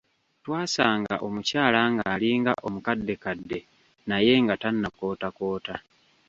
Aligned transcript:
Twasanga 0.43 1.13
omukyala 1.25 1.79
ng’alinga 1.93 2.53
omukaddekadde 2.67 3.59
naye 4.09 4.33
nga 4.43 4.55
tannakoootakoota. 4.61 5.75